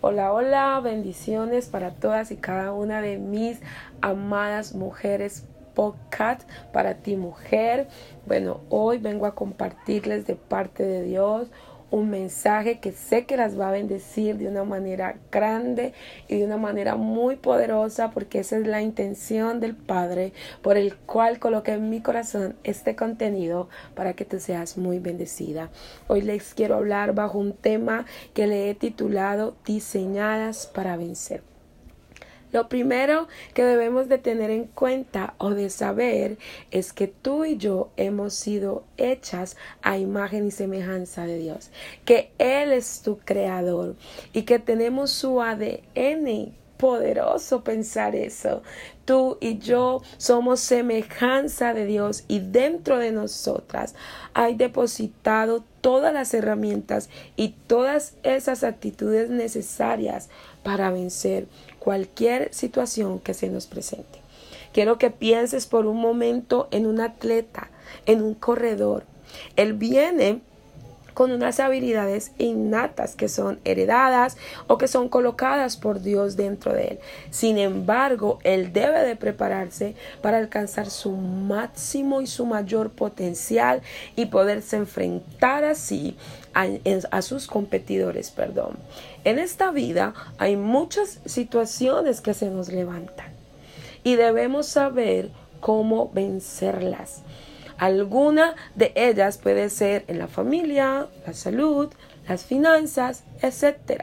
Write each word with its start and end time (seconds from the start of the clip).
Hola, 0.00 0.32
hola, 0.32 0.78
bendiciones 0.78 1.66
para 1.66 1.90
todas 1.90 2.30
y 2.30 2.36
cada 2.36 2.72
una 2.72 3.02
de 3.02 3.18
mis 3.18 3.58
amadas 4.00 4.72
mujeres 4.76 5.44
podcast 5.74 6.48
para 6.72 6.98
ti 6.98 7.16
mujer. 7.16 7.88
Bueno, 8.24 8.60
hoy 8.68 8.98
vengo 8.98 9.26
a 9.26 9.34
compartirles 9.34 10.24
de 10.24 10.36
parte 10.36 10.84
de 10.84 11.02
Dios 11.02 11.48
un 11.90 12.10
mensaje 12.10 12.80
que 12.80 12.92
sé 12.92 13.24
que 13.24 13.36
las 13.36 13.58
va 13.58 13.68
a 13.68 13.72
bendecir 13.72 14.36
de 14.36 14.48
una 14.48 14.64
manera 14.64 15.16
grande 15.30 15.92
y 16.28 16.38
de 16.38 16.44
una 16.44 16.56
manera 16.56 16.96
muy 16.96 17.36
poderosa 17.36 18.10
porque 18.10 18.40
esa 18.40 18.58
es 18.58 18.66
la 18.66 18.82
intención 18.82 19.60
del 19.60 19.74
Padre 19.74 20.32
por 20.62 20.76
el 20.76 20.96
cual 20.96 21.38
coloqué 21.38 21.72
en 21.72 21.90
mi 21.90 22.00
corazón 22.00 22.56
este 22.64 22.96
contenido 22.96 23.68
para 23.94 24.12
que 24.14 24.24
tú 24.24 24.38
seas 24.38 24.76
muy 24.76 24.98
bendecida. 24.98 25.70
Hoy 26.06 26.22
les 26.22 26.54
quiero 26.54 26.76
hablar 26.76 27.14
bajo 27.14 27.38
un 27.38 27.52
tema 27.52 28.06
que 28.34 28.46
le 28.46 28.70
he 28.70 28.74
titulado 28.74 29.56
Diseñadas 29.64 30.66
para 30.66 30.96
vencer. 30.96 31.42
Lo 32.52 32.68
primero 32.68 33.28
que 33.54 33.64
debemos 33.64 34.08
de 34.08 34.18
tener 34.18 34.50
en 34.50 34.64
cuenta 34.64 35.34
o 35.38 35.50
de 35.50 35.70
saber 35.70 36.38
es 36.70 36.92
que 36.92 37.08
tú 37.08 37.44
y 37.44 37.56
yo 37.56 37.90
hemos 37.96 38.34
sido 38.34 38.84
hechas 38.96 39.56
a 39.82 39.98
imagen 39.98 40.46
y 40.46 40.50
semejanza 40.50 41.26
de 41.26 41.38
Dios, 41.38 41.70
que 42.04 42.32
Él 42.38 42.72
es 42.72 43.02
tu 43.02 43.18
creador 43.18 43.96
y 44.32 44.42
que 44.42 44.58
tenemos 44.58 45.10
su 45.10 45.42
ADN 45.42 46.54
poderoso 46.78 47.62
pensar 47.62 48.14
eso. 48.14 48.62
Tú 49.04 49.36
y 49.40 49.58
yo 49.58 50.00
somos 50.16 50.60
semejanza 50.60 51.74
de 51.74 51.84
Dios 51.84 52.24
y 52.28 52.38
dentro 52.38 52.98
de 52.98 53.12
nosotras 53.12 53.94
hay 54.32 54.54
depositado 54.54 55.64
todas 55.88 56.12
las 56.12 56.34
herramientas 56.34 57.08
y 57.34 57.54
todas 57.66 58.12
esas 58.22 58.62
actitudes 58.62 59.30
necesarias 59.30 60.28
para 60.62 60.90
vencer 60.90 61.46
cualquier 61.78 62.52
situación 62.52 63.20
que 63.20 63.32
se 63.32 63.48
nos 63.48 63.66
presente. 63.66 64.18
Quiero 64.74 64.98
que 64.98 65.08
pienses 65.08 65.66
por 65.66 65.86
un 65.86 65.98
momento 65.98 66.68
en 66.72 66.86
un 66.86 67.00
atleta, 67.00 67.70
en 68.04 68.20
un 68.20 68.34
corredor. 68.34 69.04
Él 69.56 69.72
viene 69.72 70.42
con 71.18 71.32
unas 71.32 71.58
habilidades 71.58 72.30
innatas 72.38 73.16
que 73.16 73.28
son 73.28 73.58
heredadas 73.64 74.36
o 74.68 74.78
que 74.78 74.86
son 74.86 75.08
colocadas 75.08 75.76
por 75.76 76.00
Dios 76.00 76.36
dentro 76.36 76.72
de 76.72 76.84
él. 76.86 76.98
Sin 77.30 77.58
embargo, 77.58 78.38
él 78.44 78.72
debe 78.72 79.00
de 79.00 79.16
prepararse 79.16 79.96
para 80.22 80.38
alcanzar 80.38 80.88
su 80.88 81.10
máximo 81.10 82.20
y 82.20 82.28
su 82.28 82.46
mayor 82.46 82.90
potencial 82.90 83.82
y 84.14 84.26
poderse 84.26 84.76
enfrentar 84.76 85.64
así 85.64 86.16
a, 86.54 87.22
sus 87.22 87.48
competidores, 87.48 88.30
perdón. 88.30 88.78
En 89.24 89.40
esta 89.40 89.72
vida 89.72 90.14
hay 90.38 90.54
muchas 90.54 91.18
situaciones 91.24 92.20
que 92.20 92.32
se 92.32 92.48
nos 92.48 92.68
levantan 92.68 93.32
y 94.04 94.14
debemos 94.14 94.68
saber 94.68 95.30
cómo 95.58 96.12
vencerlas. 96.14 97.22
Alguna 97.78 98.54
de 98.74 98.92
ellas 98.96 99.38
puede 99.38 99.70
ser 99.70 100.04
en 100.08 100.18
la 100.18 100.26
familia, 100.26 101.06
la 101.26 101.32
salud, 101.32 101.88
las 102.28 102.44
finanzas, 102.44 103.24
etc. 103.40 104.02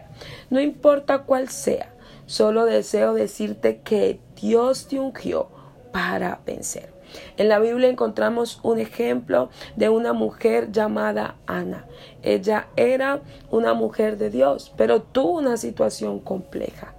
No 0.50 0.60
importa 0.60 1.20
cuál 1.20 1.50
sea, 1.50 1.94
solo 2.26 2.66
deseo 2.66 3.14
decirte 3.14 3.82
que 3.84 4.20
Dios 4.42 4.88
te 4.88 5.00
ungió 5.00 5.50
para 5.92 6.40
vencer. 6.46 6.96
En 7.38 7.50
la 7.50 7.60
Biblia 7.60 7.90
encontramos 7.90 8.60
un 8.64 8.80
ejemplo 8.80 9.50
de 9.76 9.90
una 9.90 10.14
mujer 10.14 10.72
llamada 10.72 11.36
Ana. 11.46 11.86
Ella 12.24 12.68
era 12.76 13.22
una 13.52 13.74
mujer 13.74 14.18
de 14.18 14.30
Dios, 14.30 14.74
pero 14.76 15.02
tuvo 15.02 15.38
una 15.38 15.58
situación 15.58 16.20
compleja. 16.20 16.94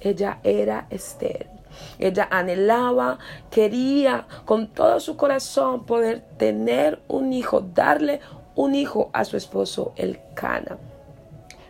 Ella 0.00 0.40
era 0.42 0.86
estéril. 0.90 1.51
Ella 1.98 2.28
anhelaba, 2.30 3.18
quería 3.50 4.26
con 4.44 4.68
todo 4.68 5.00
su 5.00 5.16
corazón 5.16 5.84
poder 5.84 6.22
tener 6.36 7.00
un 7.08 7.32
hijo, 7.32 7.60
darle 7.60 8.20
un 8.54 8.74
hijo 8.74 9.10
a 9.12 9.24
su 9.24 9.36
esposo, 9.36 9.92
el 9.96 10.20
Cana. 10.34 10.78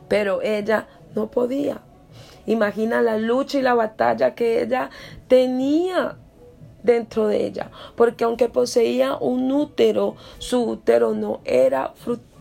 Pero 0.09 0.43
ella 0.43 0.89
no 1.15 1.31
podía. 1.31 1.81
Imagina 2.47 3.03
la 3.03 3.19
lucha 3.19 3.59
y 3.59 3.63
la 3.63 3.75
batalla 3.75 4.35
que 4.35 4.63
ella 4.63 4.91
tenía 5.29 6.17
dentro 6.83 7.29
de 7.29 7.47
ella, 7.47 7.71
porque 7.97 8.25
aunque 8.25 8.49
poseía 8.49 9.17
un 9.17 9.53
útero, 9.53 10.17
su 10.39 10.63
útero 10.65 11.15
no 11.15 11.41
era 11.45 11.93
fructífero. 11.95 12.32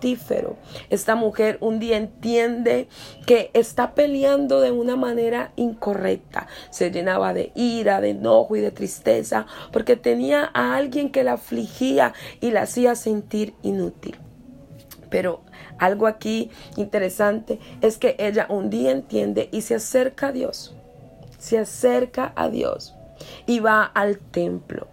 Esta 0.90 1.16
mujer 1.16 1.58
un 1.62 1.80
día 1.80 1.98
entiende 1.98 2.88
que 3.26 3.52
está 3.54 3.94
peleando 3.94 4.60
de 4.60 4.72
una 4.72 4.96
manera 4.96 5.52
incorrecta. 5.56 6.48
Se 6.72 6.90
llenaba 6.90 7.34
de 7.34 7.52
ira, 7.56 8.02
de 8.02 8.10
enojo 8.10 8.56
y 8.56 8.62
de 8.62 8.72
tristeza, 8.72 9.46
porque 9.72 9.96
tenía 9.96 10.50
a 10.54 10.76
alguien 10.76 11.12
que 11.12 11.24
la 11.24 11.34
afligía 11.34 12.14
y 12.40 12.52
la 12.52 12.64
hacía 12.64 12.96
sentir 12.96 13.54
inútil. 13.62 14.16
Pero 15.10 15.42
algo 15.78 16.08
aquí 16.08 16.50
interesante 16.78 17.60
es 17.82 17.98
que 17.98 18.16
ella 18.18 18.48
un 18.50 18.70
día 18.70 18.92
entiende 18.92 19.50
y 19.52 19.62
se 19.62 19.76
acerca 19.76 20.28
a 20.28 20.32
Dios. 20.32 20.74
Se 21.38 21.60
acerca 21.60 22.34
a 22.36 22.50
Dios 22.50 22.96
y 23.46 23.60
va 23.60 23.84
al 23.84 24.18
templo. 24.18 24.88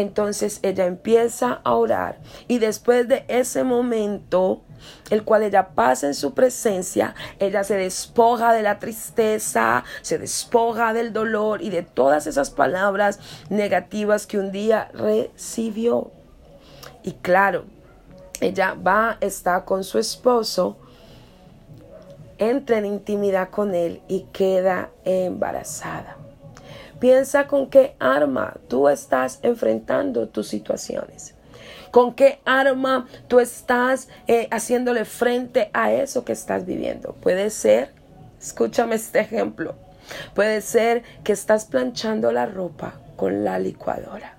Entonces 0.00 0.60
ella 0.62 0.86
empieza 0.86 1.60
a 1.62 1.74
orar 1.74 2.20
y 2.48 2.58
después 2.58 3.06
de 3.06 3.26
ese 3.28 3.64
momento, 3.64 4.62
el 5.10 5.24
cual 5.24 5.42
ella 5.42 5.74
pasa 5.74 6.06
en 6.06 6.14
su 6.14 6.32
presencia, 6.32 7.14
ella 7.38 7.64
se 7.64 7.76
despoja 7.76 8.54
de 8.54 8.62
la 8.62 8.78
tristeza, 8.78 9.84
se 10.00 10.16
despoja 10.16 10.94
del 10.94 11.12
dolor 11.12 11.60
y 11.60 11.68
de 11.68 11.82
todas 11.82 12.26
esas 12.26 12.48
palabras 12.48 13.20
negativas 13.50 14.26
que 14.26 14.38
un 14.38 14.52
día 14.52 14.90
recibió. 14.94 16.10
Y 17.02 17.12
claro, 17.12 17.64
ella 18.40 18.72
va, 18.72 19.18
está 19.20 19.66
con 19.66 19.84
su 19.84 19.98
esposo, 19.98 20.78
entra 22.38 22.78
en 22.78 22.86
intimidad 22.86 23.50
con 23.50 23.74
él 23.74 24.00
y 24.08 24.22
queda 24.32 24.88
embarazada. 25.04 26.16
Piensa 27.00 27.46
con 27.46 27.70
qué 27.70 27.96
arma 27.98 28.58
tú 28.68 28.88
estás 28.88 29.38
enfrentando 29.42 30.28
tus 30.28 30.48
situaciones. 30.48 31.34
¿Con 31.90 32.14
qué 32.14 32.40
arma 32.44 33.08
tú 33.26 33.40
estás 33.40 34.08
eh, 34.28 34.48
haciéndole 34.50 35.06
frente 35.06 35.70
a 35.72 35.92
eso 35.92 36.26
que 36.26 36.32
estás 36.32 36.66
viviendo? 36.66 37.14
Puede 37.14 37.48
ser, 37.48 37.92
escúchame 38.38 38.96
este 38.96 39.20
ejemplo, 39.20 39.74
puede 40.34 40.60
ser 40.60 41.02
que 41.24 41.32
estás 41.32 41.64
planchando 41.64 42.32
la 42.32 42.44
ropa 42.44 43.00
con 43.16 43.44
la 43.44 43.58
licuadora. 43.58 44.34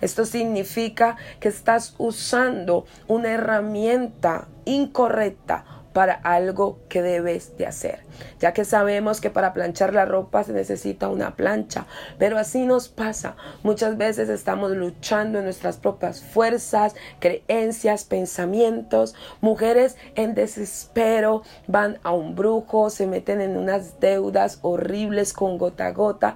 Esto 0.00 0.24
significa 0.24 1.16
que 1.38 1.48
estás 1.48 1.94
usando 1.98 2.86
una 3.08 3.30
herramienta 3.32 4.48
incorrecta 4.64 5.64
para 5.92 6.14
algo 6.14 6.78
que 6.88 7.02
debes 7.02 7.56
de 7.56 7.66
hacer, 7.66 8.00
ya 8.38 8.52
que 8.52 8.64
sabemos 8.64 9.20
que 9.20 9.30
para 9.30 9.52
planchar 9.52 9.92
la 9.92 10.04
ropa 10.04 10.44
se 10.44 10.52
necesita 10.52 11.08
una 11.08 11.34
plancha, 11.36 11.86
pero 12.18 12.38
así 12.38 12.66
nos 12.66 12.88
pasa. 12.88 13.36
Muchas 13.62 13.96
veces 13.96 14.28
estamos 14.28 14.70
luchando 14.72 15.38
en 15.38 15.44
nuestras 15.44 15.78
propias 15.78 16.22
fuerzas, 16.22 16.94
creencias, 17.18 18.04
pensamientos. 18.04 19.14
Mujeres 19.40 19.96
en 20.14 20.34
desespero 20.34 21.42
van 21.66 21.98
a 22.02 22.12
un 22.12 22.36
brujo, 22.36 22.90
se 22.90 23.06
meten 23.06 23.40
en 23.40 23.56
unas 23.56 24.00
deudas 24.00 24.58
horribles 24.62 25.32
con 25.32 25.58
gota 25.58 25.86
a 25.86 25.92
gota 25.92 26.34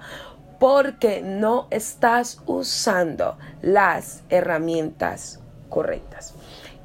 porque 0.59 1.21
no 1.21 1.67
estás 1.69 2.41
usando 2.45 3.37
las 3.61 4.23
herramientas 4.29 5.39
correctas. 5.69 6.33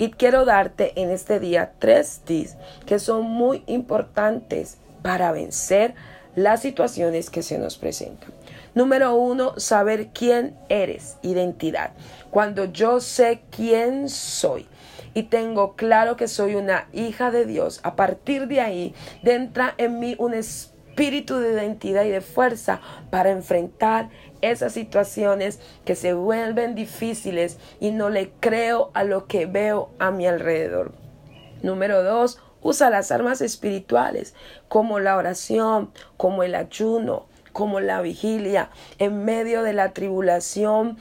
Y 0.00 0.12
quiero 0.12 0.47
darte 0.47 0.99
en 0.99 1.11
este 1.11 1.38
día 1.41 1.75
tres 1.78 2.22
tips 2.25 2.56
que 2.87 2.99
son 2.99 3.25
muy 3.25 3.62
importantes 3.66 4.78
para 5.03 5.31
vencer 5.31 5.94
las 6.35 6.62
situaciones 6.62 7.29
que 7.29 7.43
se 7.43 7.58
nos 7.58 7.76
presentan. 7.76 8.31
Número 8.75 9.14
uno, 9.14 9.52
saber 9.58 10.08
quién 10.14 10.56
eres, 10.70 11.19
identidad. 11.20 11.91
Cuando 12.31 12.64
yo 12.64 13.00
sé 13.00 13.43
quién 13.50 14.08
soy 14.08 14.67
y 15.12 15.25
tengo 15.25 15.76
claro 15.76 16.17
que 16.17 16.29
soy 16.29 16.55
una 16.55 16.88
hija 16.94 17.31
de 17.31 17.44
Dios, 17.44 17.81
a 17.82 17.94
partir 17.94 18.49
de 18.49 18.62
ahí 18.62 18.94
entra 19.23 19.75
en 19.76 19.99
mí 19.99 20.17
un 20.19 20.32
espíritu 20.32 21.37
de 21.37 21.53
identidad 21.53 22.05
y 22.05 22.11
de 22.11 22.23
fuerza 22.23 22.81
para 23.11 23.32
enfrentar 23.32 24.08
esas 24.42 24.72
situaciones 24.72 25.60
que 25.84 25.94
se 25.94 26.12
vuelven 26.12 26.75
difíciles 26.75 27.58
y 27.81 27.90
no 27.90 28.10
le 28.10 28.31
creo 28.40 28.90
a 28.94 29.04
lo 29.04 29.26
que 29.26 29.46
veo 29.46 29.90
a 29.98 30.10
mi 30.10 30.26
alrededor. 30.26 30.92
Número 31.62 32.02
dos, 32.02 32.38
usa 32.62 32.90
las 32.90 33.10
armas 33.10 33.40
espirituales 33.40 34.34
como 34.69 35.00
la 35.00 35.16
oración, 35.16 35.90
como 36.16 36.42
el 36.42 36.54
ayuno, 36.54 37.26
como 37.52 37.81
la 37.81 38.00
vigilia. 38.00 38.70
En 38.98 39.25
medio 39.25 39.62
de 39.62 39.72
la 39.72 39.92
tribulación, 39.92 40.98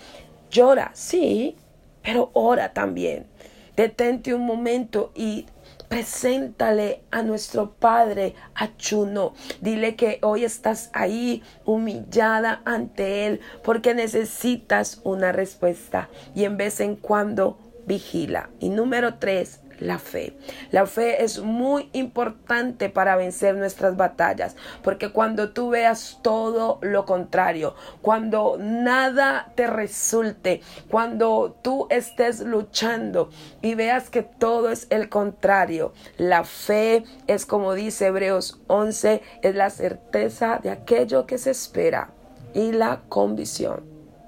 llora, 0.51 0.91
sí, 0.93 1.55
pero 2.03 2.31
ora 2.33 2.73
también. 2.73 3.27
Detente 3.75 4.33
un 4.33 4.45
momento 4.45 5.11
y 5.15 5.45
Preséntale 5.89 7.01
a 7.09 7.23
nuestro 7.23 7.73
Padre 7.73 8.35
Chuno. 8.77 9.33
Dile 9.59 9.95
que 9.95 10.19
hoy 10.21 10.45
estás 10.45 10.91
ahí 10.93 11.41
humillada 11.65 12.61
ante 12.63 13.25
Él 13.25 13.41
porque 13.63 13.95
necesitas 13.95 15.01
una 15.03 15.31
respuesta. 15.31 16.07
Y 16.35 16.43
en 16.43 16.57
vez 16.57 16.79
en 16.79 16.95
cuando 16.95 17.57
vigila. 17.87 18.51
Y 18.59 18.69
número 18.69 19.15
tres, 19.15 19.61
la 19.79 19.99
fe. 19.99 20.37
La 20.71 20.85
fe 20.85 21.23
es 21.23 21.39
muy 21.39 21.89
importante 21.93 22.89
para 22.89 23.15
vencer 23.15 23.55
nuestras 23.55 23.97
batallas, 23.97 24.55
porque 24.83 25.11
cuando 25.11 25.51
tú 25.51 25.69
veas 25.69 26.19
todo 26.21 26.79
lo 26.81 27.05
contrario, 27.05 27.75
cuando 28.01 28.57
nada 28.59 29.51
te 29.55 29.67
resulte, 29.67 30.61
cuando 30.89 31.57
tú 31.61 31.87
estés 31.89 32.41
luchando 32.41 33.29
y 33.61 33.75
veas 33.75 34.09
que 34.09 34.23
todo 34.23 34.69
es 34.69 34.87
el 34.89 35.09
contrario, 35.09 35.93
la 36.17 36.43
fe 36.43 37.03
es 37.27 37.45
como 37.45 37.73
dice 37.73 38.07
Hebreos 38.07 38.59
11, 38.67 39.21
es 39.41 39.55
la 39.55 39.69
certeza 39.69 40.59
de 40.61 40.69
aquello 40.69 41.25
que 41.25 41.37
se 41.37 41.51
espera 41.51 42.11
y 42.53 42.71
la 42.71 43.01
convicción 43.09 43.83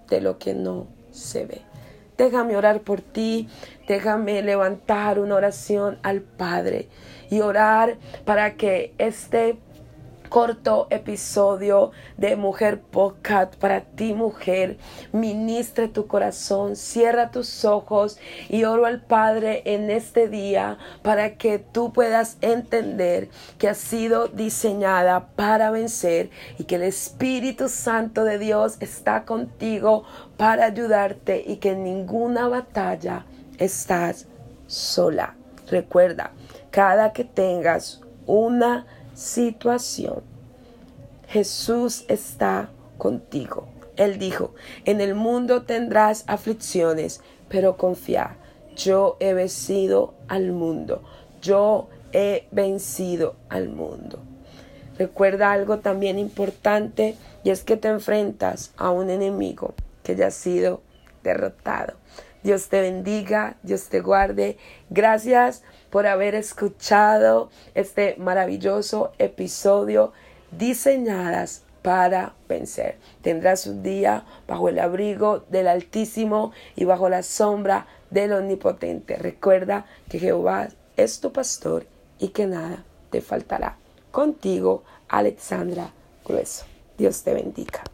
de 0.10 0.22
lo 0.22 0.38
que 0.38 0.54
no 0.54 0.88
se 1.12 1.46
ve. 1.46 1.71
Déjame 2.18 2.56
orar 2.56 2.82
por 2.82 3.02
ti, 3.02 3.48
déjame 3.88 4.42
levantar 4.44 5.20
una 5.20 5.36
oración 5.36 5.98
al 6.04 6.22
Padre 6.22 6.88
y 7.30 7.42
orar 7.42 7.98
para 8.26 8.56
que 8.56 8.94
este 8.98 9.58
corto 10.32 10.88
episodio 10.92 11.92
de 12.16 12.38
Mujer 12.38 12.80
Podcast 12.80 13.58
para 13.58 13.82
ti, 13.82 14.14
mujer. 14.14 14.78
Ministre 15.12 15.90
tu 15.90 16.08
corazón, 16.08 16.78
cierra 16.78 17.32
tus 17.32 17.66
ojos 17.66 18.18
y 18.48 18.64
oro 18.64 18.86
al 18.86 19.02
Padre 19.02 19.62
en 19.66 19.92
este 19.92 20.30
día 20.30 20.78
para 21.02 21.36
que 21.36 21.60
tú 21.60 21.92
puedas 21.92 22.38
entender 22.40 23.28
que 23.58 23.68
has 23.68 23.78
sido 23.78 24.30
diseñada 24.30 25.28
para 25.36 25.70
vencer 25.70 26.30
y 26.58 26.64
que 26.64 26.76
el 26.76 26.84
Espíritu 26.84 27.68
Santo 27.68 28.24
de 28.24 28.40
Dios 28.40 28.78
está 28.80 29.26
contigo 29.26 30.06
para 30.38 30.68
ayudarte 30.68 31.44
y 31.46 31.58
que 31.58 31.72
en 31.72 31.84
ninguna 31.84 32.48
batalla 32.48 33.26
estás 33.58 34.28
sola. 34.66 35.36
Recuerda, 35.68 36.32
cada 36.72 37.12
que 37.12 37.26
tengas 37.26 38.00
una 38.26 38.86
situación. 39.14 40.24
Jesús 41.28 42.06
está 42.08 42.70
contigo. 42.98 43.68
Él 43.96 44.20
dijo, 44.20 44.54
en 44.86 45.02
el 45.02 45.16
mundo 45.16 45.64
tendrás 45.64 46.24
aflicciones, 46.28 47.22
pero 47.50 47.78
confía, 47.78 48.38
yo 48.76 49.18
he 49.20 49.34
vencido 49.34 50.14
al 50.28 50.52
mundo, 50.52 51.02
yo 51.42 51.90
he 52.14 52.48
vencido 52.52 53.36
al 53.50 53.70
mundo. 53.70 54.20
Recuerda 54.98 55.52
algo 55.52 55.80
también 55.80 56.20
importante 56.20 57.16
y 57.44 57.50
es 57.50 57.64
que 57.64 57.78
te 57.78 57.88
enfrentas 57.88 58.72
a 58.78 58.92
un 58.92 59.10
enemigo 59.10 59.74
que 60.04 60.16
ya 60.16 60.28
ha 60.28 60.32
sido 60.32 60.82
derrotado. 61.24 61.94
Dios 62.44 62.70
te 62.70 62.82
bendiga, 62.82 63.58
Dios 63.64 63.90
te 63.90 64.02
guarde. 64.02 64.58
Gracias 64.90 65.64
por 65.90 66.08
haber 66.08 66.36
escuchado 66.36 67.50
este 67.76 68.16
maravilloso 68.18 69.12
episodio 69.20 70.12
diseñadas 70.52 71.64
para 71.82 72.34
vencer. 72.48 72.98
Tendrás 73.22 73.68
un 73.68 73.84
día 73.84 74.26
bajo 74.48 74.70
el 74.70 74.80
abrigo 74.80 75.44
del 75.50 75.68
Altísimo 75.68 76.52
y 76.76 76.86
bajo 76.86 77.10
la 77.10 77.24
sombra 77.24 77.88
del 78.10 78.34
Omnipotente. 78.34 79.16
Recuerda 79.18 79.86
que 80.10 80.20
Jehová 80.20 80.70
es 80.98 81.20
tu 81.20 81.32
pastor 81.32 81.86
y 82.20 82.30
que 82.30 82.48
nada 82.48 82.84
te 83.10 83.22
faltará. 83.22 83.78
Contigo, 84.12 84.84
Alexandra 85.08 85.92
Grueso. 86.26 86.66
Dios 86.98 87.24
te 87.24 87.34
bendiga. 87.34 87.91